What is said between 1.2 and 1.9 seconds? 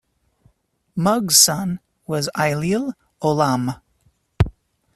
son